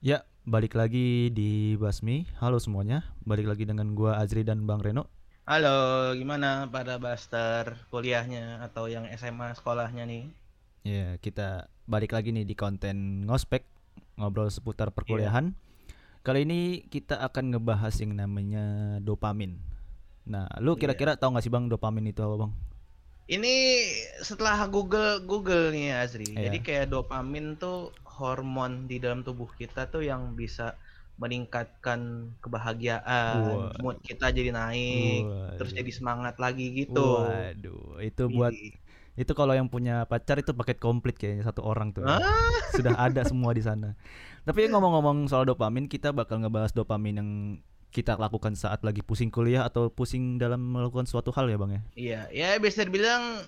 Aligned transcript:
Ya, 0.00 0.24
balik 0.48 0.80
lagi 0.80 1.28
di 1.28 1.76
Basmi. 1.76 2.24
Halo 2.40 2.56
semuanya, 2.56 3.04
balik 3.28 3.44
lagi 3.44 3.68
dengan 3.68 3.92
gua 3.92 4.16
Azri 4.16 4.40
dan 4.40 4.64
Bang 4.64 4.80
Reno. 4.80 5.04
Halo, 5.44 6.16
gimana 6.16 6.72
pada 6.72 6.96
Buster 6.96 7.76
kuliahnya 7.92 8.64
atau 8.64 8.88
yang 8.88 9.04
SMA 9.12 9.52
sekolahnya 9.52 10.08
nih? 10.08 10.24
Ya, 10.88 11.20
kita 11.20 11.68
balik 11.84 12.16
lagi 12.16 12.32
nih 12.32 12.48
di 12.48 12.56
konten 12.56 13.28
ngospek 13.28 13.60
ngobrol 14.16 14.48
seputar 14.48 14.88
perkuliahan. 14.88 15.52
Kali 16.24 16.48
ini 16.48 16.80
kita 16.88 17.20
akan 17.20 17.52
ngebahas 17.52 17.92
yang 18.00 18.16
namanya 18.16 18.96
dopamin. 19.04 19.60
Nah, 20.24 20.48
lu 20.64 20.80
Iya. 20.80 20.80
kira-kira 20.80 21.20
tahu 21.20 21.36
nggak 21.36 21.44
sih 21.44 21.52
Bang 21.52 21.68
dopamin 21.68 22.08
itu 22.08 22.24
apa, 22.24 22.48
Bang? 22.48 22.52
Ini 23.30 23.54
setelah 24.24 24.64
Google 24.66 25.20
Google 25.28 25.70
nih 25.76 25.92
Azri. 25.92 26.24
Iya. 26.32 26.48
Jadi 26.48 26.58
kayak 26.64 26.88
dopamin 26.88 27.60
tuh 27.60 27.92
hormon 28.20 28.84
di 28.84 29.00
dalam 29.00 29.24
tubuh 29.24 29.48
kita 29.56 29.88
tuh 29.88 30.04
yang 30.04 30.36
bisa 30.36 30.76
meningkatkan 31.20 32.32
kebahagiaan, 32.40 33.36
Wah. 33.44 33.76
mood 33.80 34.00
kita 34.00 34.32
jadi 34.32 34.56
naik, 34.56 35.24
terus 35.60 35.72
Waduh. 35.72 35.80
jadi 35.84 35.90
semangat 35.92 36.34
lagi 36.40 36.72
gitu. 36.72 37.24
Waduh, 37.24 38.00
itu 38.00 38.24
buat 38.28 38.52
itu 39.20 39.32
kalau 39.36 39.52
yang 39.52 39.68
punya 39.68 40.08
pacar 40.08 40.40
itu 40.40 40.56
paket 40.56 40.80
komplit 40.80 41.20
kayaknya 41.20 41.44
satu 41.44 41.60
orang 41.60 41.92
tuh. 41.92 42.08
Hah? 42.08 42.24
Sudah 42.76 42.96
ada 42.96 43.20
semua 43.28 43.52
di 43.52 43.60
sana. 43.60 43.92
Tapi 44.48 44.64
ngomong-ngomong 44.72 45.28
soal 45.28 45.44
dopamin, 45.44 45.92
kita 45.92 46.08
bakal 46.16 46.40
ngebahas 46.40 46.72
dopamin 46.72 47.20
yang 47.20 47.30
kita 47.92 48.16
lakukan 48.16 48.56
saat 48.56 48.80
lagi 48.80 49.04
pusing 49.04 49.28
kuliah 49.28 49.68
atau 49.68 49.92
pusing 49.92 50.40
dalam 50.40 50.62
melakukan 50.62 51.04
suatu 51.04 51.34
hal 51.36 51.52
ya, 51.52 51.60
Bang 51.60 51.72
ya. 51.76 51.82
Iya, 51.92 52.20
ya 52.32 52.48
bisa 52.56 52.80
dibilang 52.80 53.44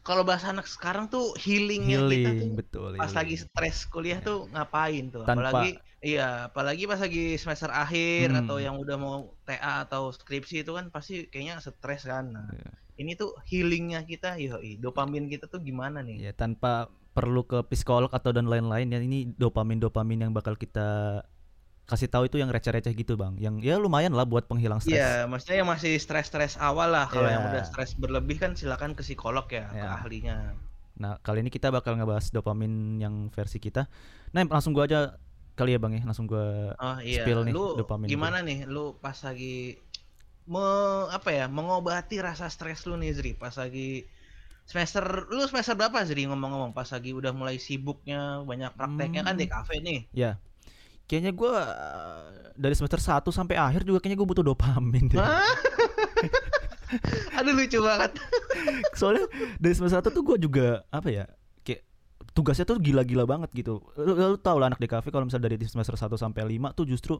kalau 0.00 0.20
bahasa 0.20 0.50
anak 0.50 0.66
sekarang 0.66 1.06
tuh 1.06 1.32
healingnya 1.34 1.96
kita 2.02 2.28
tuh 2.28 2.34
Healing, 2.36 2.52
betul. 2.54 2.88
pas 2.92 3.06
healing. 3.06 3.16
lagi 3.16 3.34
stres 3.38 3.76
kuliah 3.86 4.20
tuh 4.20 4.46
ngapain 4.48 5.04
tuh 5.08 5.24
Tanpa- 5.24 5.48
apalagi 5.48 5.70
iya 6.00 6.28
apalagi 6.46 6.84
pas 6.84 7.00
lagi 7.00 7.24
semester 7.34 7.68
akhir 7.68 8.28
Hmm. 8.28 8.40
atau 8.44 8.56
yang 8.58 8.76
udah 8.76 8.96
mau 8.96 9.16
TA 9.42 9.82
atau 9.82 10.08
skripsi 10.08 10.60
itu 10.60 10.70
kan 10.70 10.88
pasti 10.88 11.24
kayaknya 11.26 11.58
stres 11.58 12.04
kan 12.04 12.28
nah, 12.28 12.46
Iya. 12.48 12.70
ini 12.96 13.12
tuh 13.14 13.32
healingnya 13.44 14.04
kita 14.04 14.36
yoi 14.36 14.76
dopamin 14.76 15.26
kita 15.26 15.46
tuh 15.46 15.58
gimana 15.58 15.98
nih 15.98 16.20
Ya, 16.20 16.32
tanpa 16.32 16.86
perlu 17.10 17.42
ke 17.42 17.62
psikolog 17.64 18.10
atau 18.10 18.28
dan 18.28 18.44
lain-lain 18.44 18.86
ya 18.86 18.98
ini 18.98 19.30
dopamin-dopamin 19.32 20.18
yang 20.20 20.32
bakal 20.32 20.52
kita 20.54 21.22
kasih 21.84 22.08
tahu 22.08 22.24
itu 22.26 22.40
yang 22.40 22.48
receh-receh 22.48 22.96
gitu, 22.96 23.14
Bang. 23.14 23.36
Yang 23.36 23.60
ya 23.60 23.76
lumayan 23.76 24.16
lah 24.16 24.24
buat 24.24 24.48
penghilang 24.48 24.80
stres. 24.80 24.96
Iya, 24.96 25.28
maksudnya 25.28 25.60
yang 25.60 25.68
masih 25.68 26.00
stres-stres 26.00 26.56
awal 26.56 26.88
lah. 26.88 27.06
Kalau 27.12 27.28
yang 27.28 27.44
Iya. 27.44 27.50
udah 27.52 27.62
stres 27.64 27.92
berlebih 27.92 28.40
kan 28.40 28.56
silakan 28.56 28.96
ke 28.96 29.04
psikolog 29.04 29.44
ya, 29.46 29.68
ke 29.68 29.76
Iya. 29.76 29.88
ahlinya. 30.00 30.36
Nah, 30.94 31.20
kali 31.20 31.44
ini 31.44 31.50
kita 31.52 31.68
bakal 31.68 31.98
ngebahas 31.98 32.30
dopamin 32.30 32.96
yang 32.98 33.28
versi 33.28 33.60
kita. 33.60 33.84
Nah, 34.32 34.48
langsung 34.48 34.72
gua 34.72 34.88
aja 34.88 35.20
kali 35.54 35.76
ya, 35.76 35.78
Bang 35.78 35.92
ya. 35.92 36.02
Langsung 36.06 36.24
gua 36.24 36.72
Oh 36.78 36.96
iya, 37.04 37.20
Spill 37.20 37.44
nih 37.44 37.52
lu 37.52 37.76
dopamin 37.76 38.08
gimana 38.08 38.40
nih? 38.40 38.64
Lu 38.64 38.96
pas 38.96 39.14
lagi 39.20 39.76
me 40.44 40.64
apa 41.08 41.32
ya, 41.32 41.48
mengobati 41.48 42.20
rasa 42.20 42.48
stres 42.48 42.84
lu 42.84 42.96
nih 42.96 43.12
Zri, 43.12 43.32
pas 43.32 43.52
lagi 43.56 44.04
semester 44.64 45.04
lu 45.28 45.44
semester 45.44 45.76
berapa 45.76 46.00
Zri 46.04 46.24
ngomong-ngomong 46.24 46.72
pas 46.72 46.88
lagi 46.88 47.12
udah 47.12 47.36
mulai 47.36 47.60
sibuknya 47.60 48.40
banyak 48.40 48.72
prakteknya 48.72 49.20
kan 49.20 49.36
di 49.36 49.44
Hmm. 49.44 49.52
kafe 49.52 49.80
nih. 49.80 50.00
Ya. 50.16 50.40
Kayaknya 51.04 51.32
gua 51.36 51.60
eh, 51.60 52.44
dari 52.54 52.74
semester 52.78 53.02
1 53.02 53.26
sampai 53.34 53.58
akhir 53.58 53.82
juga 53.82 53.98
kayaknya 53.98 54.18
gue 54.22 54.28
butuh 54.30 54.46
dopamin 54.46 55.10
deh. 55.10 55.18
Aduh 57.38 57.52
lucu 57.52 57.82
banget. 57.82 58.14
Soalnya 58.94 59.26
dari 59.58 59.74
semester 59.74 60.00
1 60.00 60.14
tuh 60.14 60.22
gue 60.22 60.46
juga 60.46 60.86
apa 60.94 61.10
ya? 61.10 61.26
Tugasnya 62.32 62.64
tuh 62.64 62.80
gila-gila 62.80 63.28
banget 63.28 63.50
gitu. 63.52 63.84
Lu, 64.00 64.12
lu 64.16 64.36
tau 64.40 64.56
lah 64.56 64.72
anak 64.72 64.80
kafe 64.80 65.12
kalau 65.12 65.28
misalnya 65.28 65.52
dari 65.52 65.60
semester 65.68 65.94
1 65.94 66.08
sampai 66.16 66.42
5 66.56 66.72
tuh 66.72 66.86
justru 66.88 67.14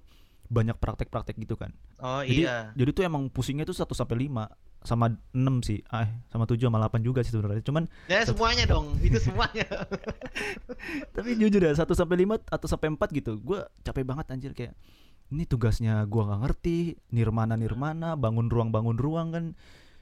banyak 0.45 0.77
praktek-praktek 0.77 1.37
gitu 1.41 1.57
kan. 1.57 1.73
Oh 2.01 2.21
Jadi 2.21 2.45
iya. 2.45 2.73
jadi 2.77 2.91
tuh 2.93 3.03
emang 3.05 3.33
pusingnya 3.33 3.65
tuh 3.65 3.77
1 3.77 3.89
sampai 3.97 4.29
5 4.29 4.49
sama 4.85 5.17
6 5.33 5.65
sih. 5.65 5.81
Ah, 5.89 6.05
sama 6.29 6.45
7 6.45 6.61
sama 6.69 6.77
8 6.81 7.01
juga 7.01 7.25
sih 7.25 7.33
sebenarnya. 7.33 7.65
Cuman 7.65 7.89
Ya 8.09 8.21
semuanya 8.29 8.69
dong, 8.69 8.97
itu 9.07 9.17
semuanya. 9.17 9.65
tapi 11.17 11.37
jujur 11.41 11.61
ya 11.65 11.73
1 11.73 11.89
sampai 11.97 12.17
5 12.29 12.45
atau 12.45 12.67
sampai 12.69 12.89
4 12.93 13.19
gitu. 13.19 13.33
Gua 13.41 13.69
capek 13.81 14.05
banget 14.05 14.29
anjir 14.29 14.53
kayak 14.53 14.77
ini 15.33 15.49
tugasnya 15.49 16.05
gua 16.05 16.29
nggak 16.29 16.41
ngerti, 16.45 17.01
nirmana 17.17 17.57
nirmana, 17.57 18.13
bangun 18.15 18.53
ruang 18.53 18.69
bangun 18.69 18.99
ruang 19.01 19.29
kan. 19.33 19.47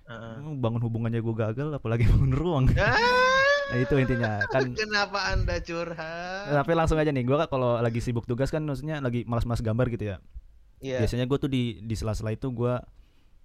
Heeh. 0.03 0.59
bangun 0.59 0.83
hubungannya 0.83 1.23
gue 1.23 1.31
gagal 1.31 1.79
apalagi 1.79 2.03
bangun 2.11 2.35
ruang 2.35 2.65
Ah, 2.75 2.99
nah 3.73 3.79
itu 3.79 3.95
intinya 3.97 4.31
kan 4.47 4.69
Kenapa 4.77 5.33
Anda 5.33 5.57
curhat? 5.59 6.53
tapi 6.53 6.73
langsung 6.73 6.95
aja 6.95 7.09
nih 7.09 7.25
gue 7.25 7.39
kalau 7.47 7.81
lagi 7.81 7.99
sibuk 7.99 8.23
tugas 8.23 8.49
kan 8.49 8.61
maksudnya 8.61 9.01
lagi 9.01 9.25
malas-malas 9.25 9.61
gambar 9.61 9.89
gitu 9.89 10.05
ya 10.07 10.17
Iya. 10.79 10.99
biasanya 11.01 11.25
gue 11.25 11.39
tuh 11.39 11.47
di 11.47 11.81
di 11.81 11.95
sela-sela 11.95 12.31
itu 12.31 12.51
gue 12.51 12.75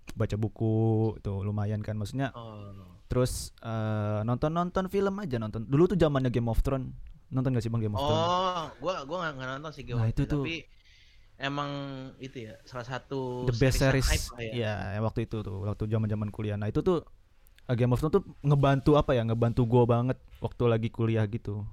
baca 0.10 0.36
buku 0.36 0.76
itu 1.16 1.32
lumayan 1.40 1.80
kan 1.80 1.94
maksudnya 1.94 2.34
Oh. 2.34 2.74
terus 3.08 3.56
eh, 3.60 4.20
nonton-nonton 4.22 4.90
film 4.90 5.16
aja 5.18 5.38
nonton 5.38 5.64
dulu 5.64 5.88
tuh 5.88 5.96
zamannya 5.96 6.28
Game 6.28 6.48
of 6.48 6.60
Thrones 6.60 6.92
nonton 7.28 7.54
gak 7.54 7.62
sih 7.62 7.70
bang 7.70 7.82
Game 7.84 7.94
of 7.94 8.02
Thrones 8.02 8.26
Oh, 8.26 8.66
gua 8.80 8.96
gua 9.04 9.32
nggak 9.32 9.48
nonton 9.54 9.72
sih 9.72 9.84
Game 9.84 9.96
Nah, 9.96 10.04
of 10.04 10.12
itu 10.12 10.24
Thrones, 10.24 10.34
tuh. 10.34 10.44
tapi 10.44 10.56
emang 11.38 11.70
itu 12.18 12.38
ya 12.44 12.58
salah 12.66 12.84
satu 12.84 13.46
the 13.46 13.54
best 13.56 13.78
series 13.78 14.10
ya. 14.42 14.74
ya 14.90 15.00
waktu 15.00 15.24
itu 15.24 15.40
tuh 15.40 15.62
waktu 15.62 15.86
zaman-zaman 15.86 16.28
kuliah 16.28 16.58
nah 16.58 16.66
itu 16.66 16.82
tuh 16.82 17.06
Game 17.76 17.92
of 17.92 18.00
Thrones 18.00 18.16
tuh 18.16 18.24
ngebantu 18.40 18.96
apa 18.96 19.12
ya 19.12 19.28
ngebantu 19.28 19.68
gue 19.68 19.84
banget 19.84 20.18
waktu 20.40 20.64
lagi 20.70 20.88
kuliah 20.88 21.26
gitu 21.28 21.68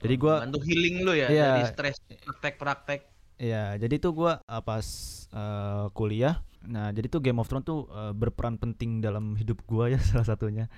jadi 0.00 0.14
gue 0.16 0.34
bantu 0.48 0.60
healing 0.64 1.04
lu 1.04 1.12
ya 1.12 1.28
Iya. 1.28 1.48
dari 1.60 1.64
stres 1.68 1.96
praktek-praktek. 2.24 3.00
Iya, 3.40 3.80
jadi 3.80 3.96
tuh 3.96 4.12
gua 4.12 4.44
uh, 4.44 4.60
pas 4.60 4.84
uh, 5.32 5.88
kuliah, 5.96 6.44
nah 6.60 6.92
jadi 6.92 7.08
tuh 7.08 7.24
Game 7.24 7.40
of 7.40 7.48
Thrones 7.48 7.64
tuh 7.64 7.88
uh, 7.88 8.12
berperan 8.12 8.60
penting 8.60 9.00
dalam 9.00 9.32
hidup 9.32 9.64
gua 9.64 9.88
ya 9.88 9.96
salah 10.12 10.28
satunya. 10.28 10.68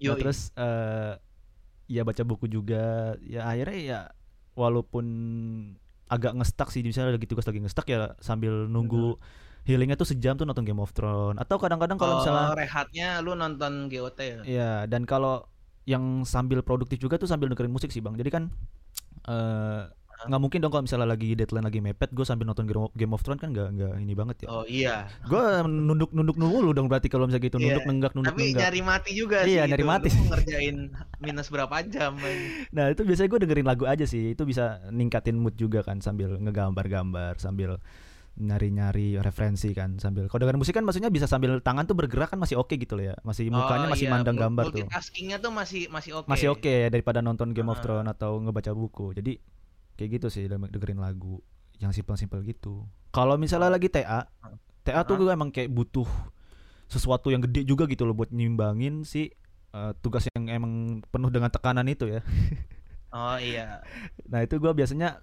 Nah, 0.00 0.16
terus 0.16 0.56
uh, 0.56 1.20
ya 1.92 2.00
baca 2.00 2.24
buku 2.24 2.48
juga, 2.48 3.12
ya 3.20 3.44
akhirnya 3.44 3.76
ya 3.76 4.00
walaupun 4.56 5.04
agak 6.12 6.36
ngestak 6.36 6.68
sih, 6.68 6.84
misalnya 6.84 7.16
lagi 7.16 7.24
tugas 7.24 7.48
lagi 7.48 7.64
ngestak 7.64 7.88
ya 7.88 8.12
sambil 8.20 8.68
nunggu 8.68 9.16
healingnya 9.64 9.96
tuh 9.96 10.12
sejam 10.12 10.36
tuh 10.36 10.44
nonton 10.44 10.68
Game 10.68 10.82
of 10.82 10.92
Thrones. 10.92 11.40
Atau 11.40 11.56
kadang-kadang 11.56 11.96
kalau 11.96 12.18
oh, 12.18 12.18
misalnya, 12.20 12.52
rehatnya 12.52 13.08
lu 13.24 13.32
nonton 13.32 13.88
GOT 13.88 14.18
ya. 14.20 14.40
ya 14.44 14.72
dan 14.84 15.08
kalau 15.08 15.48
yang 15.88 16.22
sambil 16.22 16.60
produktif 16.62 17.00
juga 17.00 17.18
tuh 17.18 17.26
sambil 17.26 17.48
dengerin 17.48 17.72
musik 17.72 17.88
sih 17.88 18.04
bang. 18.04 18.14
Jadi 18.14 18.30
kan 18.30 18.52
eh, 19.26 19.82
nggak 20.24 20.38
mungkin 20.38 20.58
dong 20.58 20.70
kalau 20.70 20.82
misalnya 20.82 21.06
lagi 21.06 21.28
deadline 21.32 21.62
lagi 21.62 21.78
mepet, 21.78 22.10
gue 22.10 22.22
sambil 22.22 22.44
nonton 22.44 22.64
Game 22.64 22.82
of- 22.82 22.94
of 23.12 23.20
Thrones 23.20 23.38
kan 23.38 23.50
nggak 23.50 23.68
nggak 23.72 23.92
ini 23.98 24.12
banget 24.12 24.36
ya. 24.42 24.48
Oh 24.48 24.64
iya. 24.64 25.06
Gue 25.22 25.42
nunduk 25.62 26.10
nunduk 26.10 26.34
dulu 26.34 26.70
dong 26.70 26.86
berarti 26.86 27.06
kalau 27.06 27.24
misalnya 27.24 27.44
gitu 27.44 27.56
Iya. 27.56 27.64
nunduk 27.68 27.84
nenggak 27.84 28.12
nunduk 28.12 28.32
Tapi 28.32 28.42
nenggak. 28.44 28.62
nyari 28.62 28.80
mati 28.80 29.10
juga 29.12 29.36
Iya, 29.42 29.62
sih. 29.64 29.70
nyari 29.70 29.80
itu. 29.80 29.90
mati. 29.90 30.08
Lu 30.08 30.24
ngerjain 30.28 30.76
minus 31.18 31.48
berapa 31.48 31.74
jam? 31.84 32.12
man. 32.14 32.36
Nah 32.76 32.84
itu 32.88 33.02
biasanya 33.02 33.28
gue 33.28 33.40
dengerin 33.42 33.66
lagu 33.66 33.84
aja 33.84 34.04
sih. 34.04 34.30
Itu 34.30 34.42
bisa 34.42 34.64
ningkatin 34.88 35.34
mood 35.34 35.54
juga 35.54 35.80
kan 35.80 35.98
sambil 35.98 36.34
ngegambar-gambar 36.36 37.36
sambil 37.36 37.78
nyari-nyari 38.34 39.20
referensi 39.20 39.70
kan 39.70 40.00
sambil 40.00 40.24
kalau 40.24 40.40
dengerin 40.40 40.56
musik 40.56 40.72
kan 40.72 40.80
maksudnya 40.82 41.12
bisa 41.12 41.28
sambil 41.28 41.60
tangan 41.60 41.84
tuh 41.84 41.92
bergerak 41.92 42.26
kan 42.26 42.40
masih 42.40 42.56
oke 42.56 42.72
gitu 42.72 42.96
loh 42.96 43.04
ya 43.04 43.14
masih 43.20 43.52
mukanya 43.52 43.86
Oh, 43.86 43.92
masih 43.92 44.08
iya, 44.08 44.12
mandang 44.14 44.36
gambar 44.36 44.64
tuh 44.66 44.82
Multitaskingnya 44.82 45.36
tuh 45.36 45.52
masih 45.52 45.82
masih 45.86 46.10
oke. 46.16 46.26
masih 46.26 46.48
oke 46.48 46.64
ya 46.64 46.88
daripada 46.88 47.20
nonton 47.20 47.52
Game 47.52 47.68
of 47.68 47.76
Ah. 47.76 47.82
Thrones 47.84 48.08
atau 48.08 48.40
ngebaca 48.40 48.72
buku 48.72 49.12
jadi 49.12 49.36
kayak 49.96 50.20
gitu 50.20 50.26
sih 50.32 50.44
denger- 50.48 50.72
dengerin 50.72 51.00
lagu 51.00 51.40
yang 51.78 51.90
simpel-simpel 51.90 52.42
gitu. 52.46 52.86
Kalau 53.12 53.36
misalnya 53.36 53.74
lagi 53.74 53.90
TA 53.90 54.24
TA 54.82 55.00
tuh 55.06 55.18
gue 55.20 55.30
emang 55.30 55.50
kayak 55.54 55.70
butuh 55.70 56.06
sesuatu 56.90 57.30
yang 57.32 57.40
gede 57.42 57.64
juga 57.64 57.86
gitu 57.88 58.04
loh 58.04 58.12
buat 58.12 58.30
nyimbangin 58.34 59.06
si 59.06 59.32
eh, 59.72 59.92
tugas 60.04 60.26
yang 60.32 60.48
emang 60.48 61.04
penuh 61.08 61.30
dengan 61.32 61.48
tekanan 61.48 61.86
itu 61.88 62.08
ya. 62.08 62.20
Oh 63.12 63.36
iya. 63.36 63.84
nah 64.32 64.40
itu 64.40 64.56
gue 64.56 64.72
biasanya 64.72 65.20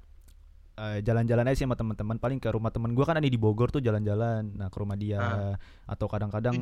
eh, 0.77 1.01
jalan-jalan 1.01 1.50
aja 1.50 1.57
sih 1.63 1.65
sama 1.65 1.77
teman-teman. 1.80 2.18
Paling 2.22 2.39
ke 2.42 2.50
rumah 2.54 2.69
teman 2.69 2.94
gue 2.94 3.06
kan 3.06 3.18
ada 3.18 3.30
di 3.30 3.39
Bogor 3.39 3.74
tuh 3.74 3.81
jalan-jalan. 3.81 4.54
Nah 4.54 4.68
ke 4.69 4.77
rumah 4.77 4.98
dia. 5.00 5.19
Ah. 5.19 5.56
atau 5.89 6.06
kadang-kadang 6.06 6.62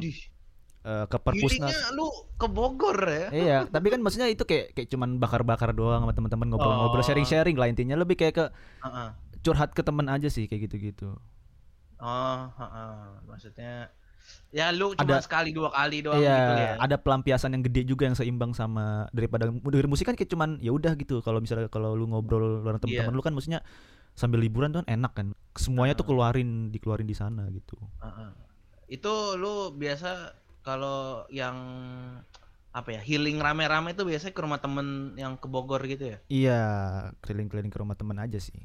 Eh, 0.88 1.06
ke 1.06 1.18
perpusnas 1.20 1.76
lu 1.92 2.08
ke 2.40 2.48
Bogor 2.48 2.96
ya? 3.04 3.28
Iya, 3.28 3.58
tapi 3.68 3.92
kan 3.92 4.00
maksudnya 4.00 4.32
itu 4.32 4.48
kayak 4.48 4.72
kayak 4.72 4.88
cuman 4.88 5.20
bakar-bakar 5.20 5.76
doang 5.76 6.08
sama 6.08 6.16
teman-teman 6.16 6.48
ngobrol-ngobrol, 6.48 7.04
Oh. 7.04 7.04
sharing-sharing 7.04 7.60
lah 7.60 7.68
intinya 7.68 8.00
lebih 8.00 8.16
kayak 8.16 8.32
ke 8.34 8.46
Heeh. 8.80 9.10
curhat 9.44 9.76
ke 9.76 9.84
temen 9.84 10.08
aja 10.08 10.32
sih 10.32 10.48
kayak 10.48 10.72
gitu-gitu. 10.72 11.12
Oh, 12.00 12.40
heeh. 12.48 12.96
maksudnya 13.28 13.92
ya 14.48 14.72
lu 14.72 14.96
cuma 14.96 15.20
Ada- 15.20 15.24
sekali 15.24 15.52
dua 15.52 15.72
kali 15.72 16.00
doang 16.00 16.20
iya, 16.20 16.36
gitu 16.38 16.54
ya. 16.56 16.72
ada 16.80 16.96
pelampiasan 16.96 17.52
yang 17.52 17.64
gede 17.64 17.84
juga 17.84 18.08
yang 18.08 18.16
seimbang 18.16 18.52
sama 18.52 19.12
daripada 19.12 19.52
dengerin 19.52 19.88
musik 19.88 20.04
kan 20.04 20.16
kayak 20.16 20.32
cuman 20.32 20.56
ya 20.62 20.72
udah 20.72 20.96
gitu. 20.96 21.20
Kalau 21.20 21.44
misalnya 21.44 21.68
kalau 21.68 22.00
lu 22.00 22.08
ngobrol 22.08 22.64
bareng 22.64 22.80
teman-teman 22.80 23.12
Iya. 23.12 23.18
lu 23.18 23.24
kan 23.26 23.36
maksudnya 23.36 23.60
sambil 24.14 24.40
liburan 24.40 24.72
tuh 24.72 24.84
kan 24.84 24.90
enak 24.90 25.12
kan. 25.12 25.28
Semuanya 25.52 26.00
tuh 26.00 26.08
Ah. 26.08 26.16
keluarin 26.16 26.72
dikeluarin 26.72 27.04
di 27.04 27.12
sana 27.12 27.44
gitu. 27.50 27.76
Heeh. 28.00 28.32
Itu 28.88 29.36
lu 29.36 29.74
biasa 29.74 30.32
kalau 30.68 31.24
yang 31.32 31.56
apa 32.76 32.90
ya 32.94 33.02
healing 33.02 33.40
rame-rame 33.40 33.96
itu 33.96 34.04
biasanya 34.04 34.36
ke 34.36 34.42
rumah 34.44 34.60
temen 34.60 35.16
yang 35.16 35.40
ke 35.40 35.48
Bogor 35.48 35.80
gitu 35.88 36.14
ya? 36.14 36.18
Iya, 36.28 36.62
keliling-keliling 37.24 37.72
ke 37.72 37.80
rumah 37.80 37.96
temen 37.96 38.20
aja 38.20 38.38
sih. 38.38 38.60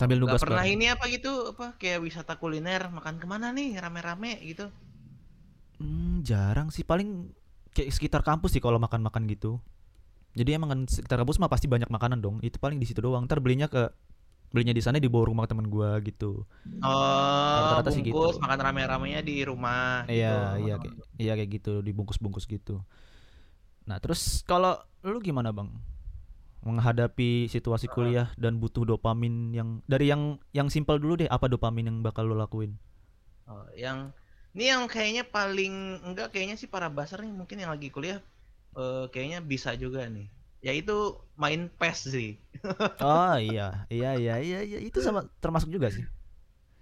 Sambil 0.00 0.16
Nggak 0.24 0.40
nugas 0.40 0.40
pernah 0.40 0.64
bareng. 0.64 0.74
ini 0.74 0.86
apa 0.88 1.04
gitu 1.12 1.52
apa 1.52 1.76
kayak 1.76 2.00
wisata 2.00 2.40
kuliner 2.40 2.88
makan 2.88 3.20
ke 3.20 3.26
mana 3.28 3.52
nih 3.52 3.76
rame-rame 3.76 4.40
gitu. 4.42 4.72
Hmm, 5.76 6.24
jarang 6.24 6.72
sih 6.72 6.82
paling 6.82 7.28
kayak 7.76 7.92
sekitar 7.92 8.24
kampus 8.24 8.56
sih 8.56 8.62
kalau 8.64 8.80
makan-makan 8.80 9.28
gitu. 9.28 9.60
Jadi 10.32 10.56
emang 10.56 10.72
kan 10.72 10.80
sekitar 10.88 11.20
kampus 11.20 11.36
mah 11.36 11.52
pasti 11.52 11.68
banyak 11.68 11.92
makanan 11.92 12.24
dong. 12.24 12.40
Itu 12.40 12.56
paling 12.56 12.80
di 12.80 12.88
situ 12.88 13.04
doang. 13.04 13.28
Ntar 13.28 13.44
belinya 13.44 13.68
ke 13.68 13.92
belinya 14.52 14.76
di 14.76 14.84
sana 14.84 15.00
dibawa 15.00 15.24
rumah 15.28 15.46
teman 15.48 15.66
gua 15.66 15.96
gitu. 16.04 16.44
Oh, 16.84 17.56
Rata-rata 17.56 17.90
sih 17.90 18.04
gitu. 18.04 18.14
makan 18.14 18.60
rame-ramenya 18.60 19.20
di 19.24 19.42
rumah 19.42 20.04
gitu. 20.06 20.20
Iya, 20.20 20.36
iya 20.60 20.74
kayak 20.78 20.94
iya 21.16 21.32
kayak 21.38 21.50
gitu 21.56 21.72
dibungkus-bungkus 21.80 22.44
gitu. 22.46 22.84
Nah, 23.88 23.98
terus 23.98 24.46
kalau 24.46 24.78
lu 25.02 25.18
gimana, 25.18 25.50
Bang? 25.50 25.74
Menghadapi 26.62 27.50
situasi 27.50 27.90
kuliah 27.90 28.30
dan 28.38 28.62
butuh 28.62 28.86
dopamin 28.86 29.50
yang 29.50 29.82
dari 29.90 30.06
yang 30.14 30.38
yang 30.54 30.70
simpel 30.70 31.02
dulu 31.02 31.18
deh, 31.18 31.26
apa 31.26 31.50
dopamin 31.50 31.90
yang 31.90 31.98
bakal 32.06 32.22
lu 32.22 32.38
lakuin? 32.38 32.78
Oh, 33.50 33.66
yang 33.74 34.14
ini 34.54 34.70
yang 34.70 34.86
kayaknya 34.86 35.24
paling 35.26 35.98
enggak 36.06 36.30
kayaknya 36.30 36.54
sih 36.60 36.70
para 36.70 36.86
basar 36.86 37.24
nih 37.24 37.34
mungkin 37.34 37.58
yang 37.58 37.72
lagi 37.74 37.90
kuliah 37.90 38.22
eh, 38.78 39.04
kayaknya 39.10 39.42
bisa 39.42 39.74
juga 39.74 40.06
nih. 40.06 40.30
Yaitu 40.66 40.92
main 41.42 41.60
PES 41.78 41.98
sih. 42.14 42.28
Oh 43.00 43.32
iya, 43.44 43.62
iya 43.92 44.06
iya 44.20 44.32
iya 44.46 44.56
iya 44.68 44.76
itu 44.86 44.98
sama 45.06 45.20
termasuk 45.42 45.68
juga 45.74 45.88
sih. 45.96 46.04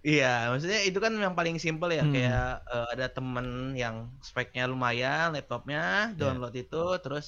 Iya, 0.09 0.25
maksudnya 0.51 0.81
itu 0.89 0.97
kan 1.05 1.13
yang 1.25 1.35
paling 1.39 1.57
simpel 1.65 1.91
ya, 1.99 2.03
Hmm. 2.03 2.11
kayak 2.13 2.65
eh, 2.73 2.87
ada 2.97 3.07
temen 3.17 3.47
yang 3.83 3.97
speknya 4.29 4.63
lumayan, 4.73 5.27
laptopnya 5.37 5.79
Iya. 6.17 6.21
download 6.21 6.55
itu, 6.57 6.77
terus 7.05 7.25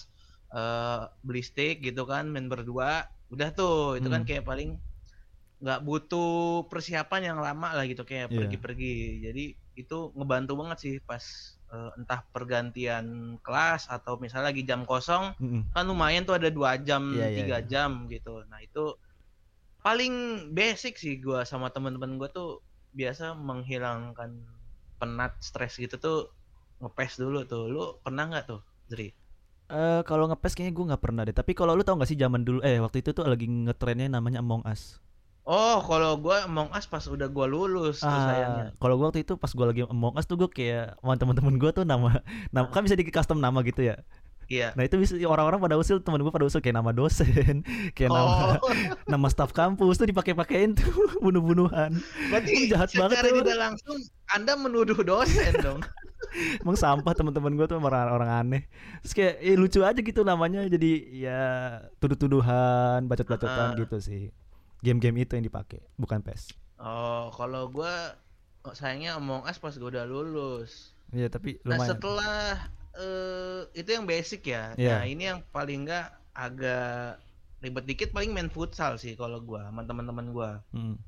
eh, 0.56 0.96
beli 1.26 1.40
stick 1.48 1.74
gitu 1.86 2.00
kan, 2.12 2.24
main 2.32 2.48
berdua, 2.52 3.04
udah 3.32 3.48
tuh, 3.56 3.72
itu 4.00 4.08
kan 4.14 4.22
Hmm. 4.22 4.28
kayak 4.28 4.44
paling 4.48 4.68
nggak 5.62 5.80
butuh 5.88 6.26
persiapan 6.70 7.20
yang 7.34 7.38
lama 7.46 7.68
lah 7.76 7.84
gitu, 7.90 8.02
kayak 8.10 8.28
Iya. 8.28 8.32
pergi-pergi. 8.36 8.86
Jadi 9.26 9.42
itu 9.80 9.94
ngebantu 10.18 10.52
banget 10.60 10.78
sih 10.84 10.94
pas 11.08 11.24
eh, 11.74 11.90
entah 11.98 12.20
pergantian 12.34 13.06
kelas 13.44 13.82
atau 13.96 14.12
misalnya 14.22 14.50
lagi 14.52 14.62
jam 14.70 14.82
kosong, 14.90 15.24
Mm-mm. 15.40 15.62
kan 15.74 15.84
lumayan 15.90 16.24
tuh 16.28 16.36
ada 16.38 16.48
dua 16.52 16.76
jam, 16.88 17.02
Iya, 17.12 17.26
iya, 17.30 17.38
tiga 17.38 17.58
iya. 17.58 17.62
jam 17.72 17.90
gitu. 18.14 18.44
Nah 18.50 18.60
itu 18.66 18.94
paling 19.84 20.14
basic 20.58 20.94
sih 21.02 21.14
gua 21.24 21.40
sama 21.50 21.68
teman-teman 21.74 22.12
gua 22.20 22.28
tuh 22.38 22.50
biasa 22.98 23.24
menghilangkan 23.48 24.30
penat 25.00 25.32
stres 25.48 25.74
gitu 25.84 25.96
tuh 26.06 26.18
ngepes 26.82 27.12
dulu 27.22 27.38
tuh. 27.52 27.62
Lu 27.74 27.82
pernah 28.04 28.24
nggak 28.30 28.44
tuh, 28.50 28.60
Zri? 28.90 29.08
Eh 29.72 30.00
kalau 30.08 30.24
ngepes 30.30 30.52
kayaknya 30.54 30.74
gue 30.76 30.88
nggak 30.90 31.02
pernah 31.04 31.22
deh. 31.26 31.34
Tapi 31.40 31.52
kalau 31.58 31.72
lu 31.78 31.82
tau 31.86 31.96
gak 32.00 32.10
sih 32.10 32.18
zaman 32.24 32.42
dulu 32.46 32.58
eh 32.68 32.78
waktu 32.84 32.98
itu 33.02 33.10
tuh 33.16 33.24
lagi 33.32 33.46
ngetrennya 33.48 34.06
namanya 34.16 34.38
Among 34.44 34.62
Us. 34.72 35.01
Oh, 35.42 35.82
kalau 35.82 36.14
gua 36.16 36.46
Among 36.46 36.70
Us 36.70 36.86
pas 36.86 37.02
udah 37.02 37.26
gua 37.26 37.50
lulus 37.50 37.98
tuh 37.98 38.06
sayangnya. 38.06 38.70
Ah, 38.70 38.78
kalau 38.78 38.94
gua 38.94 39.10
waktu 39.10 39.26
itu 39.26 39.34
pas 39.34 39.50
gua 39.50 39.74
lagi 39.74 39.82
Among 39.82 40.14
Us 40.14 40.24
tuh 40.24 40.38
gue 40.38 40.46
kayak 40.46 40.94
sama 40.96 41.18
teman-teman 41.18 41.54
gua 41.58 41.70
tuh 41.70 41.82
nama, 41.82 42.22
nama 42.50 42.70
kan 42.70 42.86
bisa 42.86 42.94
di 42.94 43.02
custom 43.06 43.42
nama 43.42 43.58
gitu 43.62 43.82
ya. 43.82 43.98
Iya. 44.46 44.76
Nah 44.76 44.84
itu 44.84 45.00
bisa 45.00 45.16
orang-orang 45.24 45.58
pada 45.58 45.74
usul 45.74 45.98
temen 45.98 46.20
gue 46.20 46.28
pada 46.28 46.44
usul 46.44 46.60
kayak 46.60 46.76
nama 46.76 46.92
dosen, 46.92 47.64
kayak 47.96 48.10
nama 48.10 48.58
Oh, 48.60 48.70
nama 49.12 49.26
staf 49.26 49.50
kampus 49.50 49.96
tuh 49.96 50.06
dipakai-pakein 50.06 50.76
tuh 50.76 50.92
bunuh-bunuhan. 51.24 51.90
berarti 52.28 52.68
jahat 52.68 52.92
banget 52.92 53.16
secara 53.16 53.28
tuh. 53.32 53.38
tidak 53.40 53.56
langsung 53.58 53.96
Anda 54.28 54.52
menuduh 54.54 54.98
dosen 55.00 55.52
dong. 55.58 55.80
Emang 56.60 56.76
sampah 56.76 57.12
teman-teman 57.12 57.56
gue 57.56 57.66
tuh 57.66 57.76
orang 57.76 58.08
orang 58.12 58.30
aneh. 58.30 58.62
Terus 59.02 59.12
kayak 59.12 59.34
eh, 59.40 59.56
lucu 59.56 59.80
aja 59.80 59.96
gitu 59.96 60.20
namanya 60.22 60.68
jadi 60.68 60.90
ya 61.10 61.40
tuduh-tuduhan, 61.98 63.08
bacot-bacotan 63.08 63.72
Ah. 63.72 63.78
gitu 63.78 63.98
sih. 63.98 64.30
Game-game 64.82 65.22
itu 65.22 65.38
yang 65.38 65.46
dipakai, 65.46 65.80
bukan 65.94 66.18
PES. 66.20 66.50
Oh, 66.76 67.30
kalau 67.30 67.70
gua 67.70 68.18
oh, 68.66 68.74
sayangnya 68.74 69.14
Among 69.14 69.46
Us 69.46 69.56
pas 69.56 69.70
gua 69.78 69.88
udah 69.88 70.04
lulus. 70.04 70.90
Iya 71.14 71.30
tapi 71.30 71.62
Nah 71.62 71.78
lumayan. 71.78 71.88
setelah 71.94 72.36
eh, 72.98 73.60
itu 73.78 73.90
yang 73.94 74.04
basic 74.04 74.42
ya. 74.50 74.74
Iya. 74.74 74.98
Nah 74.98 75.02
ini 75.06 75.22
yang 75.30 75.40
paling 75.54 75.86
enggak 75.86 76.10
agak 76.34 77.22
ribet 77.62 77.84
dikit 77.86 78.08
paling 78.10 78.34
main 78.34 78.50
futsal 78.50 78.98
sih 78.98 79.14
kalau 79.14 79.38
gua 79.38 79.70
sama 79.70 79.86
teman-teman 79.86 80.34
gua. 80.34 80.50
Hmm. 80.74 80.98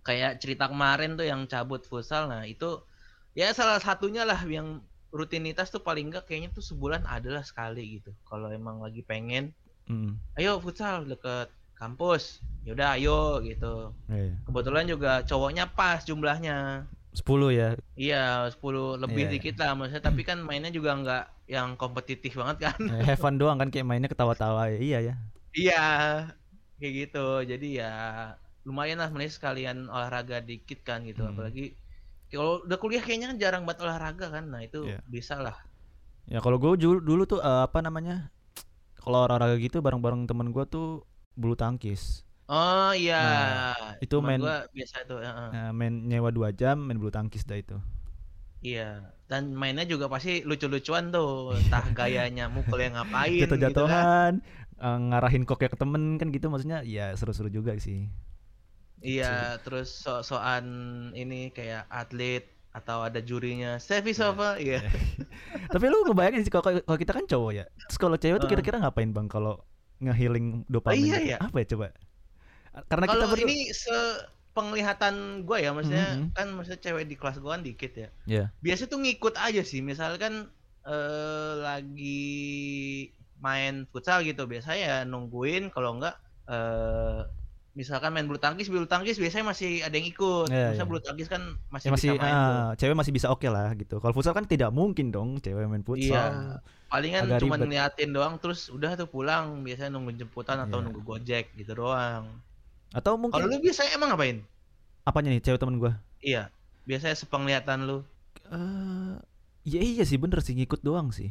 Kayak 0.00 0.40
cerita 0.40 0.72
kemarin 0.72 1.20
tuh 1.20 1.28
yang 1.28 1.44
cabut 1.44 1.84
futsal. 1.84 2.24
Nah 2.32 2.48
itu 2.48 2.80
ya 3.36 3.52
salah 3.52 3.76
satunya 3.76 4.24
lah 4.24 4.40
yang 4.48 4.80
rutinitas 5.12 5.68
tuh 5.68 5.84
paling 5.84 6.08
enggak 6.08 6.24
kayaknya 6.24 6.56
tuh 6.56 6.64
sebulan 6.64 7.04
adalah 7.04 7.44
sekali 7.44 8.00
gitu. 8.00 8.16
Kalau 8.24 8.48
emang 8.48 8.80
lagi 8.80 9.04
pengen, 9.04 9.52
Hmm. 9.88 10.20
ayo 10.36 10.60
futsal 10.60 11.04
deket 11.04 11.48
kampus. 11.78 12.42
Yaudah 12.66 12.98
ayo 12.98 13.38
gitu. 13.40 13.94
Iya. 14.10 14.34
Kebetulan 14.44 14.84
juga 14.84 15.22
cowoknya 15.24 15.70
pas 15.72 16.02
jumlahnya. 16.02 16.84
10 17.16 17.50
ya. 17.50 17.74
Iya, 17.96 18.52
10 18.52 19.00
lebih 19.00 19.24
Iya, 19.24 19.30
iya. 19.30 19.34
dikit 19.40 19.54
lah 19.58 19.72
maksudnya, 19.72 20.04
tapi 20.04 20.22
kan 20.22 20.38
mainnya 20.38 20.68
juga 20.68 20.92
nggak 20.94 21.24
yang 21.48 21.74
kompetitif 21.74 22.36
banget 22.36 22.70
kan. 22.70 22.78
Eh, 22.78 23.02
have 23.08 23.18
fun 23.18 23.40
doang 23.40 23.56
kan 23.56 23.72
kayak 23.72 23.88
mainnya 23.88 24.06
ketawa-tawa 24.06 24.68
ya. 24.70 24.78
Iya 24.78 24.98
ya. 25.00 25.14
Iya, 25.56 25.84
kayak 26.78 26.92
gitu. 26.94 27.26
Jadi 27.42 27.80
ya 27.80 27.92
lumayan 28.62 29.00
lah 29.00 29.08
sebenarnya 29.08 29.32
sekalian 29.32 29.78
olahraga 29.88 30.44
dikit 30.44 30.84
kan 30.84 31.02
gitu. 31.08 31.24
Hmm. 31.24 31.32
Apalagi 31.32 31.72
kalau 32.28 32.60
udah 32.62 32.76
kuliah 32.76 33.00
kayaknya 33.00 33.32
kan 33.32 33.38
jarang 33.40 33.62
banget 33.64 33.88
olahraga 33.88 34.26
kan. 34.28 34.44
Nah, 34.52 34.60
itu 34.60 34.84
Iya. 34.84 35.00
bisa 35.08 35.40
lah. 35.40 35.56
Ya 36.28 36.44
kalau 36.44 36.60
gue 36.60 36.76
dulu, 36.76 37.00
dulu 37.00 37.22
tuh 37.24 37.40
eh, 37.40 37.62
apa 37.64 37.80
namanya? 37.80 38.28
Kalau 39.00 39.24
olahraga 39.24 39.56
gitu 39.56 39.80
bareng-bareng 39.80 40.28
temen 40.28 40.52
gue 40.52 40.64
tuh 40.68 41.07
bulu 41.40 41.54
tangkis. 41.62 42.02
Oh 42.48 42.90
iya, 42.96 43.14
Nah, 43.20 44.00
itu 44.04 44.16
Teman 44.16 44.26
main- 44.28 44.40
gua 44.40 44.56
biasa 44.76 44.96
tuh, 45.10 45.18
heeh. 45.20 45.48
Nah, 45.52 45.68
main 45.78 45.94
nyewa 46.08 46.30
2 46.32 46.48
jam 46.60 46.76
main 46.80 46.96
bulu 47.00 47.12
tangkis 47.12 47.44
dah 47.44 47.58
itu. 47.60 47.76
Iya. 48.64 49.14
Dan 49.30 49.52
mainnya 49.54 49.84
juga 49.92 50.08
pasti 50.10 50.42
lucu-lucuan 50.48 51.04
tuh. 51.14 51.54
Entah 51.60 51.84
gayanya 51.98 52.48
mukul 52.50 52.80
yang 52.82 52.94
ngapain 52.98 53.46
gitu 53.60 53.84
kan. 53.86 54.02
Jatuh-jatuhan, 54.02 54.32
eh, 54.80 54.98
ngarahin 55.12 55.44
koknya 55.48 55.68
ke 55.74 55.78
temen 55.78 56.02
kan 56.20 56.28
gitu 56.34 56.46
maksudnya 56.52 56.78
ya 56.82 57.12
seru-seru 57.18 57.50
juga 57.52 57.72
sih. 57.78 58.08
Iya, 58.98 59.62
terus 59.62 59.94
so-soan 60.02 60.66
ini 61.14 61.54
kayak 61.54 61.86
atlet 61.86 62.42
atau 62.74 62.98
ada 63.06 63.20
jurinya. 63.22 63.78
Iya. 63.78 64.12
Sova, 64.14 64.58
iya. 64.58 64.82
Tapi 65.72 65.84
lu 65.86 66.02
ngebayangin 66.08 66.42
sih 66.46 66.52
kalau 66.52 66.98
kita 66.98 67.12
kan 67.14 67.24
cowok 67.28 67.52
ya. 67.54 67.64
Terus 67.86 67.98
kalau 68.00 68.16
cewek 68.18 68.38
tuh 68.42 68.50
Heeh. 68.50 68.52
kira-kira 68.58 68.82
ngapain 68.82 69.10
Bang 69.14 69.28
kalau 69.30 69.62
ngehealing 69.98 70.64
dopamin 70.70 71.02
iya, 71.04 71.18
gitu? 71.18 71.28
iya. 71.34 71.36
Apa 71.42 71.56
ya 71.62 71.66
coba? 71.74 71.86
Karena 72.86 73.04
kita 73.10 73.14
Kalau 73.18 73.26
berdua 73.34 73.48
ini 73.50 73.58
sepenglihatan 73.74 75.14
gue 75.42 75.58
ya, 75.58 75.70
maksudnya 75.74 76.08
Mhm. 76.14 76.28
kan 76.36 76.46
maksudnya 76.54 76.80
cewek 76.82 77.04
di 77.10 77.16
kelas 77.18 77.36
gue 77.42 77.50
kan 77.50 77.62
dikit 77.66 77.92
ya. 77.94 78.08
Iya. 78.26 78.44
Biasa 78.62 78.86
tuh 78.86 78.98
ngikut 79.02 79.34
aja 79.38 79.62
sih, 79.66 79.80
misalkan 79.82 80.50
eh, 80.88 81.52
lagi 81.60 82.32
main 83.44 83.84
futsal 83.92 84.24
gitu, 84.24 84.48
biasanya 84.48 84.78
ya 84.80 84.96
nungguin 85.04 85.68
kalau 85.68 86.00
enggak 86.00 86.16
eh 86.48 87.28
misalkan 87.78 88.10
main 88.10 88.26
bulu 88.26 88.36
tangkis, 88.36 88.66
bulu 88.66 88.84
tangkis 88.84 89.14
biasanya 89.14 89.46
masih 89.46 89.86
ada 89.86 89.94
yang 89.94 90.08
ikut. 90.08 90.50
Iya, 90.50 90.66
Misalnya 90.68 90.82
iya. 90.82 90.90
bulu 90.90 91.00
tangkis 91.00 91.28
kan 91.30 91.42
masih, 91.70 91.86
Ya 91.86 91.92
masih 91.94 92.08
bisa 92.10 92.18
main 92.18 92.34
tuh. 92.34 92.58
ah, 92.58 92.70
cewek 92.74 92.96
masih 92.98 93.12
bisa 93.14 93.26
oke 93.28 93.46
lah 93.46 93.70
gitu. 93.72 93.96
Kalau 93.96 94.10
futsal 94.10 94.34
kan 94.34 94.44
tidak 94.44 94.70
mungkin 94.70 95.08
dong 95.08 95.38
cewek 95.38 95.62
main 95.64 95.86
futsal. 95.86 96.10
Iya. 96.10 96.58
Palingan 96.88 97.22
cuma 97.38 97.54
ribet. 97.54 97.60
ngeliatin 97.62 98.10
doang 98.10 98.34
terus 98.36 98.66
udah 98.68 98.96
tuh 98.96 99.06
pulang 99.06 99.62
biasanya 99.62 99.94
nunggu 99.94 100.10
jemputan 100.12 100.58
atau 100.58 100.80
Iya. 100.80 100.84
nunggu 100.84 101.00
gojek 101.00 101.54
gitu 101.54 101.72
doang. 101.72 102.26
Atau 102.90 103.14
Kalau 103.14 103.22
mungkin 103.22 103.40
lu 103.46 103.56
biasanya 103.62 103.94
emang 103.94 104.10
ngapain? 104.10 104.38
apanya 105.04 105.28
nih 105.30 105.40
cewek 105.40 105.56
temen 105.56 105.78
gua? 105.78 105.92
Iya, 106.18 106.50
biasanya 106.84 107.14
sepenglihatan 107.14 107.86
lu. 107.86 108.02
Eh, 108.48 109.14
ya 109.64 109.80
iya 109.80 110.02
sih 110.02 110.16
bener 110.16 110.40
sih 110.40 110.52
ngikut 110.52 110.80
doang 110.80 111.08
sih. 111.08 111.30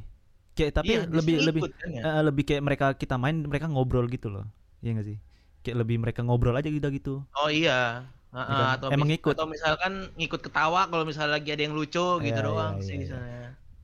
Kayak 0.54 0.80
tapi 0.80 0.94
Iya, 0.94 1.06
lebih 1.06 1.36
lebih 1.44 1.62
ikut 1.66 1.74
kan 1.76 1.90
ya? 1.92 2.02
eh, 2.02 2.22
lebih 2.24 2.44
kayak 2.44 2.64
mereka 2.64 2.86
kita 2.94 3.18
main 3.18 3.42
mereka 3.42 3.66
ngobrol 3.68 4.08
gitu 4.08 4.30
loh. 4.30 4.46
Iya 4.80 4.98
gak 4.98 5.06
sih? 5.06 5.18
Kayak 5.60 5.78
lebih 5.82 5.98
mereka 5.98 6.22
ngobrol 6.22 6.54
aja 6.54 6.68
gitu 6.68 6.88
gitu. 6.90 7.16
Oh 7.34 7.48
iya. 7.48 8.06
Iya 8.28 8.44
kan? 8.44 8.76
atau 8.76 8.88
Emang 8.92 9.06
mis- 9.06 9.18
ngikut. 9.18 9.34
atau 9.34 9.46
misalkan 9.46 9.94
ngikut 10.14 10.42
ketawa 10.42 10.86
kalau 10.86 11.04
misalnya 11.04 11.32
lagi 11.34 11.50
ada 11.50 11.64
yang 11.64 11.74
lucu 11.74 12.06
gitu 12.20 12.36
Iya, 12.36 12.46
doang 12.46 12.76
iya, 12.76 12.84
sih 12.84 12.88
iya, 12.88 12.94
iya. 12.94 13.02
misalnya. 13.02 13.44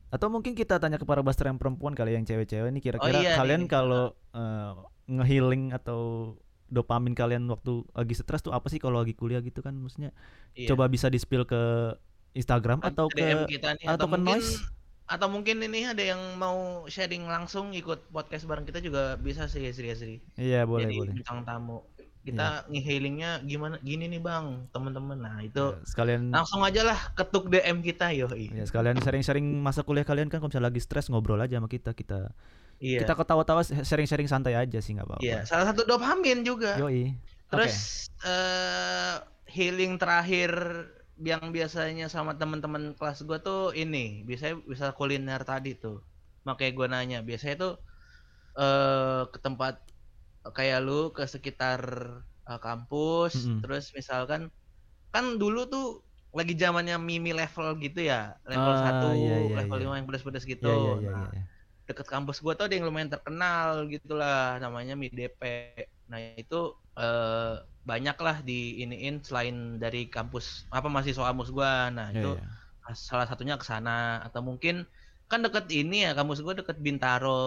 Atau 0.10 0.28
mungkin 0.30 0.54
kita 0.54 0.78
tanya 0.78 0.96
ke 0.96 1.04
para 1.04 1.20
baster 1.20 1.46
yang 1.46 1.58
perempuan 1.58 1.92
kali 1.92 2.14
yang 2.14 2.22
cewek-cewek 2.22 2.70
nih 2.70 2.82
kira-kira 2.82 3.10
Oh 3.10 3.24
iya 3.24 3.34
kalian 3.36 3.66
nih. 3.66 3.72
kalau 3.72 4.04
eh, 4.30 4.72
ngehealing 5.08 5.72
atau 5.72 6.34
dopamin 6.68 7.14
kalian 7.14 7.46
waktu 7.48 7.82
lagi 7.90 8.14
stres 8.14 8.42
tuh 8.42 8.50
apa 8.50 8.66
sih 8.66 8.78
kalau 8.78 8.98
lagi 8.98 9.14
kuliah 9.14 9.40
gitu 9.40 9.60
kan 9.60 9.74
maksudnya 9.74 10.14
Iya. 10.54 10.70
coba 10.70 10.86
bisa 10.86 11.06
di-spill 11.08 11.44
ke 11.44 11.94
Instagram 12.34 12.78
Kan 12.80 12.94
atau 12.94 13.06
DM 13.10 13.46
ke 13.46 13.58
kita 13.58 13.74
nih, 13.76 13.86
atau 13.88 14.06
ke 14.06 14.12
mungkin 14.12 14.38
noise 14.38 14.62
atau 15.04 15.28
mungkin 15.28 15.60
ini 15.60 15.84
ada 15.86 16.00
yang 16.02 16.20
mau 16.36 16.84
sharing 16.86 17.24
langsung 17.24 17.72
ikut 17.72 18.08
podcast 18.10 18.44
bareng 18.44 18.64
kita 18.64 18.80
juga 18.80 19.16
bisa 19.16 19.46
sih 19.46 19.68
Sri 19.70 19.92
Sri. 19.94 20.16
Iya 20.34 20.64
boleh 20.64 20.86
Jadi 20.86 20.96
boleh. 20.98 21.14
bintang 21.14 21.40
tamu. 21.44 21.84
Kita 22.24 22.64
nge-healingnya 22.72 23.44
gimana 23.44 23.76
gini 23.80 24.08
nih 24.08 24.18
Bang, 24.18 24.72
teman-teman. 24.72 25.20
Nah, 25.20 25.44
itu 25.44 25.76
Ya, 25.76 25.84
sekalian 25.84 26.32
langsung 26.32 26.64
aja 26.64 26.80
lah 26.82 26.96
ketuk 27.14 27.52
DM 27.52 27.84
kita 27.84 28.16
yoi. 28.16 28.48
ya 28.48 28.64
sekalian 28.64 28.96
sharing-sharing 28.98 29.44
masa 29.60 29.84
kuliah 29.84 30.08
kalian 30.08 30.32
kan 30.32 30.40
kalau 30.40 30.48
misalnya 30.48 30.72
lagi 30.72 30.80
stres 30.80 31.12
ngobrol 31.12 31.36
aja 31.38 31.60
sama 31.60 31.68
kita 31.68 31.92
kita 31.92 32.32
Iya. 32.80 33.04
kita 33.04 33.14
ketawa-tawa 33.14 33.60
sharing-sharing 33.64 34.28
santai 34.28 34.56
aja 34.56 34.80
sih 34.80 34.96
nggak 34.96 35.04
apa-apa. 35.06 35.20
Iya, 35.20 35.44
salah 35.44 35.68
satu 35.68 35.84
dopamin 35.84 36.48
juga. 36.48 36.80
Yoi. 36.80 37.12
Terus 37.52 38.08
eh 38.24 39.16
healing 39.46 40.00
terakhir 40.00 40.50
yang 41.32 41.44
biasanya 41.56 42.06
sama 42.16 42.32
teman-teman 42.40 42.84
kelas 43.00 43.20
gua 43.28 43.38
tuh 43.48 43.60
ini, 43.82 43.98
biasanya 44.28 44.56
bisa 44.72 44.86
kuliner 44.98 45.42
tadi 45.50 45.70
tuh. 45.84 45.96
Makanya 46.48 46.72
gua 46.78 46.88
nanya, 46.94 47.18
biasanya 47.30 47.56
tuh 47.64 47.72
eh 48.60 49.22
ke 49.34 49.40
tempat 49.46 49.74
kayak 50.58 50.80
lu 50.86 50.94
ke 51.18 51.24
sekitar 51.34 51.82
eh, 52.50 52.60
kampus, 52.66 53.34
Mm-mm. 53.36 53.60
terus 53.62 53.84
misalkan 53.98 54.42
kan 55.14 55.26
dulu 55.42 55.60
tuh 55.74 55.86
lagi 56.38 56.54
zamannya 56.64 56.96
mimi 57.10 57.32
level 57.42 57.68
gitu 57.86 58.00
ya, 58.12 58.16
level 58.52 58.74
Ah, 58.74 58.84
1, 58.84 59.08
iya, 59.20 59.34
iya, 59.46 59.58
level 59.58 59.76
iya. 59.76 59.82
5 59.82 59.94
yang 60.00 60.08
pedas-pedas 60.10 60.46
gitu. 60.54 60.66
Iya 60.66 60.74
iya 60.82 60.92
iya 61.02 61.12
Nah, 61.14 61.28
iya. 61.32 61.42
deket 61.88 62.08
kampus 62.14 62.38
gua 62.46 62.54
tuh 62.58 62.66
ada 62.68 62.76
yang 62.78 62.88
lumayan 62.90 63.12
terkenal 63.14 63.88
gitulah 63.94 64.60
namanya 64.64 64.94
mie 65.02 65.12
DP. 65.18 65.42
Nah 66.12 66.20
itu 66.42 66.56
eh, 67.00 67.56
banyak 67.84 68.16
lah 68.16 68.38
di 68.42 68.80
iniin 68.80 69.20
selain 69.22 69.78
dari 69.78 70.08
kampus 70.08 70.68
apa 70.72 70.88
mahasiswa 70.88 71.30
kampus 71.30 71.50
gua. 71.52 71.92
Nah 71.92 72.10
Iya, 72.12 72.20
itu 72.24 72.30
iya. 72.40 72.48
salah 72.96 73.28
satunya 73.28 73.56
ke 73.60 73.66
sana 73.68 74.24
atau 74.24 74.40
mungkin 74.40 74.88
kan 75.28 75.40
deket 75.44 75.68
ini 75.72 76.08
ya 76.08 76.12
kampus 76.16 76.40
gua 76.40 76.56
deket 76.56 76.80
Bintaro 76.80 77.42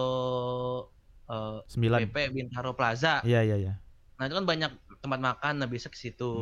eh, 1.29 1.57
Sembilan. 1.67 1.99
BP 2.07 2.17
Bintaro 2.33 2.71
Plaza. 2.77 3.21
Iya 3.25 3.41
iya 3.43 3.55
iya. 3.57 3.73
Nah 4.17 4.23
itu 4.25 4.33
kan 4.33 4.45
banyak 4.45 4.71
tempat 5.01 5.19
makan, 5.21 5.53
nah 5.61 5.69
bisa 5.69 5.87
ke 5.89 5.97
situ. 5.97 6.33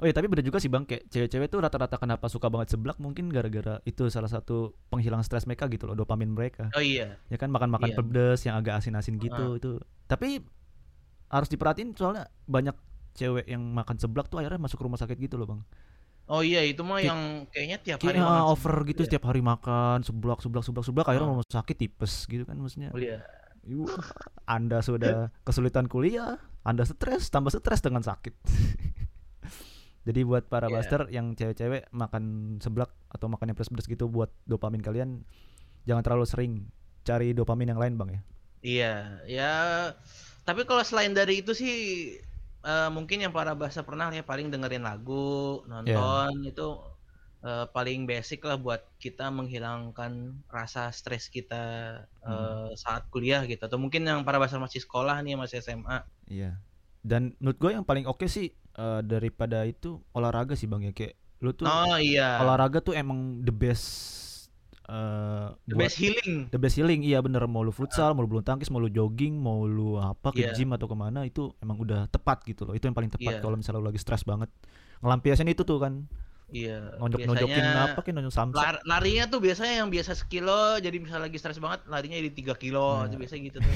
Oh 0.00 0.06
iya 0.08 0.16
tapi 0.16 0.32
bener 0.32 0.40
juga 0.40 0.56
sih 0.56 0.72
bang 0.72 0.88
kayak 0.88 1.12
cewek-cewek 1.12 1.52
tuh 1.52 1.60
rata-rata 1.60 2.00
kenapa 2.00 2.24
suka 2.32 2.48
banget 2.48 2.72
seblak 2.72 2.96
mungkin 2.96 3.28
gara-gara 3.28 3.84
itu 3.84 4.08
salah 4.08 4.32
satu 4.32 4.72
penghilang 4.88 5.20
stres 5.20 5.44
mereka 5.44 5.68
gitu 5.68 5.84
loh 5.84 5.92
dopamin 5.92 6.32
mereka 6.32 6.72
Oh 6.72 6.80
iya, 6.80 7.20
ya 7.28 7.36
kan 7.36 7.52
makan-makan 7.52 7.92
Iya. 7.92 7.96
pedes 8.00 8.40
yang 8.48 8.56
agak 8.56 8.80
asin-asin 8.80 9.20
gitu 9.20 9.60
itu 9.60 9.76
tapi 10.08 10.40
harus 11.28 11.52
diperhatiin 11.52 11.92
soalnya 11.92 12.32
banyak 12.48 12.72
cewek 13.12 13.44
yang 13.44 13.62
makan 13.62 13.96
seblak 13.96 14.26
tuh 14.26 14.38
akhirnya 14.38 14.58
masuk 14.58 14.78
rumah 14.78 14.96
sakit 14.96 15.16
gitu 15.16 15.34
loh 15.34 15.48
bang 15.48 15.60
oh 16.26 16.40
iya 16.40 16.62
itu 16.62 16.80
mah 16.80 16.98
Ki- 16.98 17.06
yang 17.06 17.20
kayaknya 17.48 17.78
tiap 17.80 17.98
hari 18.00 18.18
makan 18.18 18.42
over 18.44 18.56
seblak 18.72 18.86
gitu 18.86 19.00
ya. 19.00 19.06
setiap 19.06 19.24
hari 19.24 19.40
makan 19.40 19.98
seblak 20.00 20.38
seblak 20.38 20.62
seblak 20.62 20.84
seblak 20.84 21.06
akhirnya 21.06 21.26
Ah. 21.26 21.34
rumah 21.34 21.44
sakit 21.44 21.76
tipes 21.76 22.12
gitu 22.24 22.42
kan 22.42 22.54
maksudnya 22.54 22.90
Oh 22.90 22.98
iya. 22.98 23.22
Anda 24.46 24.80
sudah 24.80 25.28
kesulitan 25.40 25.84
kuliah 25.84 26.38
anda 26.60 26.82
stres 26.82 27.28
tambah 27.28 27.50
stres 27.50 27.80
dengan 27.80 28.00
sakit 28.00 28.32
jadi 30.02 30.20
buat 30.22 30.46
para 30.46 30.66
Iya. 30.66 30.74
buster 30.74 31.00
yang 31.08 31.34
cewek-cewek 31.34 31.90
makan 31.90 32.22
seblak 32.58 32.88
atau 33.08 33.26
makan 33.26 33.50
yang 33.50 33.56
pedas-pedas 33.56 33.84
gitu 33.86 34.06
buat 34.06 34.32
dopamin 34.44 34.80
kalian 34.80 35.24
jangan 35.82 36.02
terlalu 36.02 36.24
sering 36.24 36.52
cari 37.02 37.32
dopamin 37.32 37.68
yang 37.68 37.80
lain 37.80 37.96
bang 37.96 38.10
ya 38.12 38.22
Iya, 38.60 38.92
ya. 39.24 39.52
Tapi 40.42 40.68
kalau 40.68 40.84
selain 40.84 41.16
dari 41.16 41.40
itu 41.40 41.56
sih 41.56 41.72
eh, 42.64 42.90
mungkin 42.92 43.24
yang 43.24 43.32
para 43.32 43.52
bahasa 43.56 43.82
pernah 43.82 44.12
ya 44.12 44.22
paling 44.22 44.48
dengerin 44.52 44.84
lagu, 44.84 45.64
nonton 45.64 46.44
itu 46.44 46.66
eh, 47.40 47.66
paling 47.72 48.04
basic 48.04 48.44
lah 48.44 48.60
buat 48.60 48.84
kita 49.00 49.32
menghilangkan 49.32 50.44
rasa 50.52 50.92
stres 50.92 51.32
kita 51.32 51.62
eh, 52.04 52.70
saat 52.76 53.08
kuliah 53.08 53.44
gitu. 53.48 53.60
Atau 53.64 53.80
mungkin 53.80 54.04
yang 54.04 54.22
para 54.22 54.36
bahasa 54.36 54.60
masih 54.60 54.84
sekolah 54.84 55.20
nih 55.24 55.40
masih 55.40 55.64
SMA. 55.64 56.04
Iya. 56.28 56.60
Dan 57.00 57.32
menurut 57.40 57.56
gue 57.56 57.70
yang 57.72 57.86
paling 57.88 58.04
oke 58.04 58.28
sih 58.28 58.52
eh, 58.54 59.00
daripada 59.04 59.64
itu 59.64 60.04
olahraga 60.12 60.52
sih 60.52 60.68
bang 60.68 60.88
ya 60.88 60.92
kayak 60.92 61.16
lu 61.40 61.56
tuh 61.56 61.64
Oh 61.64 61.96
iya. 61.96 62.36
olahraga 62.44 62.84
tuh 62.84 62.92
emang 62.92 63.40
the 63.40 63.48
best 63.48 64.20
eh, 64.82 65.46
The 65.64 65.74
buat 65.74 65.82
best 65.82 65.96
healing. 65.96 66.32
the 66.48 66.56
best 66.56 66.74
healing 66.74 67.00
iya 67.00 67.18
bener 67.18 67.44
mau 67.44 67.60
lu 67.60 67.70
futsal 67.70 68.12
mau 68.12 68.22
lu 68.22 68.28
bulu 68.28 68.40
tangkis 68.40 68.68
mau 68.68 68.78
lu 68.78 68.88
jogging 68.88 69.34
mau 69.34 69.62
lu 69.62 69.96
apa 69.96 70.30
ke 70.30 70.42
Iya. 70.42 70.54
gym 70.54 70.70
atau 70.70 70.84
ke 70.84 70.94
mana 70.94 71.22
itu 71.22 71.52
emang 71.58 71.76
udah 71.76 72.06
tepat 72.06 72.40
gitu 72.44 72.62
loh 72.62 72.72
itu 72.72 72.82
yang 72.82 72.94
paling 72.94 73.08
tepat 73.08 73.36
Iya. 73.36 73.40
kalau 73.40 73.54
misalnya 73.54 73.78
lu 73.78 73.86
lagi 73.86 73.98
stres 73.98 74.22
banget 74.22 74.48
ngelampiasin 74.98 75.46
itu 75.46 75.60
tuh 75.60 75.78
kan 75.78 76.06
Iya. 76.48 76.98
nonjok 76.98 77.22
nonjokin 77.24 77.62
apa 77.62 77.98
kayak 78.00 78.14
nonjok 78.16 78.34
samsak 78.34 78.58
lar- 78.58 78.82
larinya 78.84 79.24
tuh 79.26 79.38
biasanya 79.38 79.74
yang 79.78 79.88
biasa 79.88 80.12
sekilo 80.14 80.76
jadi 80.76 80.96
misalnya 80.96 81.26
lagi 81.26 81.36
stres 81.36 81.58
banget 81.58 81.86
larinya 81.86 82.16
jadi 82.16 82.30
3 82.32 82.54
kilo 82.56 82.98
Nah. 82.98 83.06
itu 83.06 83.16
biasanya 83.16 83.42
gitu 83.46 83.58
tuh. 83.60 83.70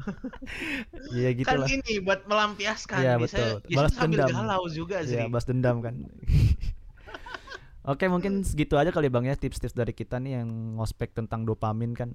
iya 1.12 1.28
gitu 1.32 1.44
kan 1.44 1.60
lah 1.60 1.68
ini 1.68 2.00
buat 2.00 2.24
melampiaskan 2.24 3.00
Iya, 3.00 3.14
betul. 3.16 3.60
biasanya 3.60 3.76
Balas 3.76 3.92
sambil 3.92 4.18
dendam. 4.18 4.32
galau 4.34 4.64
juga 4.68 4.96
sih. 5.02 5.16
Iya, 5.16 5.24
balas 5.28 5.44
dendam 5.44 5.76
kan. 5.80 5.94
Oke, 7.80 8.04
mungkin 8.12 8.44
segitu 8.44 8.76
aja 8.76 8.92
kali 8.92 9.08
Bang 9.08 9.24
ya 9.24 9.32
tips-tips 9.32 9.72
dari 9.72 9.96
kita 9.96 10.20
nih 10.20 10.40
yang 10.42 10.76
ngospek 10.76 11.16
tentang 11.16 11.48
dopamin 11.48 11.96
kan. 11.96 12.12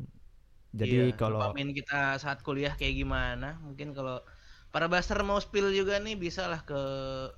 Jadi 0.75 1.09
Iya, 1.09 1.17
kalau 1.17 1.41
dopamin 1.41 1.73
kita 1.73 2.21
saat 2.21 2.45
kuliah 2.45 2.77
kayak 2.77 3.01
gimana? 3.01 3.57
Mungkin 3.65 3.95
kalau 3.97 4.21
para 4.69 4.91
baster 4.91 5.17
mau 5.23 5.39
spill 5.39 5.71
juga 5.71 5.97
nih 6.03 6.19
bisa 6.19 6.51
lah 6.51 6.61
ke 6.67 6.75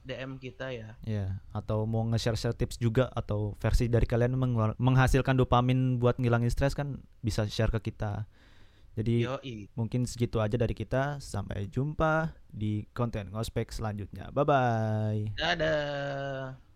DM 0.04 0.42
kita 0.42 0.74
ya. 0.74 0.98
ya 1.06 1.38
atau 1.54 1.86
mau 1.86 2.02
nge-share-share 2.10 2.58
tips 2.58 2.82
juga 2.82 3.14
atau 3.14 3.54
versi 3.62 3.86
dari 3.88 4.10
kalian 4.10 4.34
menghasilkan 4.82 5.38
dopamin 5.38 6.02
buat 6.02 6.18
ngilangin 6.18 6.50
stres 6.50 6.74
kan 6.74 6.98
bisa 7.22 7.46
share 7.46 7.70
ke 7.70 7.94
kita. 7.94 8.26
Jadi 8.98 9.30
Yoi. 9.30 9.70
mungkin 9.78 10.10
segitu 10.10 10.42
aja 10.42 10.58
dari 10.58 10.74
kita. 10.74 11.22
Sampai 11.22 11.70
jumpa 11.70 12.34
di 12.50 12.90
konten 12.98 13.30
ngospek 13.30 13.70
selanjutnya. 13.70 14.34
Bye 14.34 14.44
bye. 14.44 15.22
Dadah. 15.38 16.67